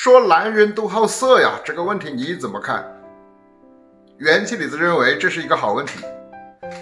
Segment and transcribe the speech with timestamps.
[0.00, 2.86] 说男人都好色呀，这个问题你怎么看？
[4.18, 6.04] 元气李子认为这是一个好问题，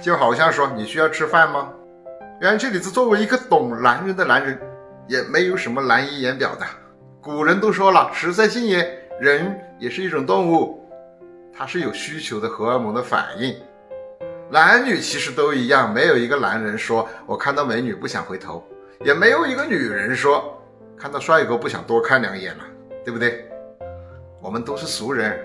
[0.03, 1.73] 就好像说你需要吃饭吗？
[2.43, 4.61] 元气李子作为一个懂男人的男人，
[5.09, 6.67] 也没有什么难以言表的。
[7.23, 8.87] 古人都说了，食色性也，
[9.19, 10.87] 人也是一种动物，
[11.57, 13.57] 它是有需求的荷尔蒙的反应。
[14.51, 18.63] 男女其实都一样，没有一个男人说我看到美女不想回头，
[19.01, 20.63] 也没有一个女人说
[20.99, 22.65] 看到帅哥不想多看两眼了，
[23.07, 23.49] 对不对？
[24.43, 25.39] 我们都是俗人，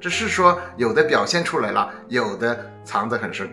[0.00, 3.48] 只是说有的表现出来了，有的藏得很深。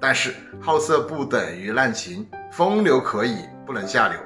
[0.00, 4.18] 但是好色不等于滥情，风流可以，不能下流。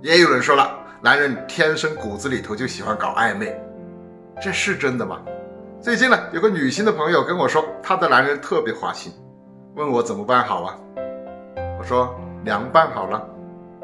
[0.00, 3.56] 也有人说了，男人天生骨子里头就喜欢搞暧昧，
[4.42, 5.22] 这是真的吗？
[5.80, 9.12] 最近呢，有个女性的朋友跟我说，她的男人特别花心，
[9.76, 10.76] 问我怎么办好啊？
[11.78, 13.24] 我说凉拌好了。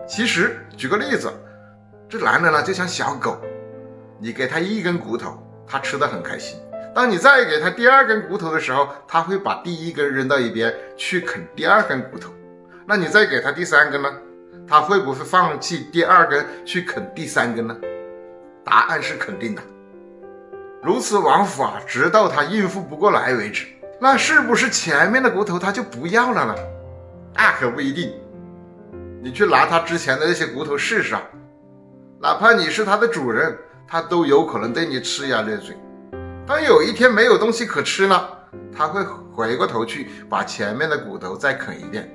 [0.05, 1.33] 其实举个例子，
[2.11, 3.37] 这男人呢就像小狗，
[4.19, 6.59] 你给他一根骨头，他吃的很开心；
[6.95, 12.33] 当你再给他第二根骨头的时候，他会把第一根扔到一边去啃第二根骨头。
[12.87, 14.11] 那你再给他第三根呢？
[14.67, 17.77] 他会不会放弃第二根去啃第三根呢？
[18.65, 19.61] 答案是肯定的。
[20.83, 23.67] 如此往复啊，直到他应付不过来为止。
[24.01, 26.55] 那是不是前面的骨头他就不要了呢？
[27.35, 28.15] 那可不一定。
[29.21, 31.23] 你去拿他之前的那些骨头试试啊，
[32.21, 35.77] 哪怕你是它的主人，它都有可能对你呲牙咧嘴。
[36.45, 38.37] 当有一天没有东西可吃了，
[38.77, 42.13] 它会回过头去把前面的骨头再啃一遍。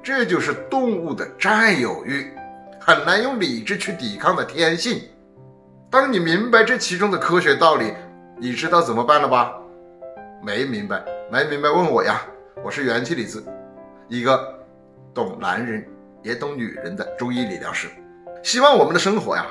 [0.00, 2.32] 这就是动物的占有欲，
[2.80, 5.02] 很难用理智去抵抗的天性。
[5.90, 7.92] 当你明白这其中的科学道理，
[8.38, 9.52] 你知道怎么办了吧？
[10.40, 12.22] 没明白，没明白问我呀。
[12.62, 13.44] 我是元气李子，
[14.08, 14.54] 一个
[15.12, 15.84] 懂男人
[16.22, 17.88] 也懂女人的中医理疗师。
[18.42, 19.46] 希望我们的生活呀，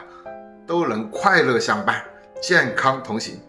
[0.67, 2.03] 都能快乐相伴，
[2.42, 3.39] 健康同行。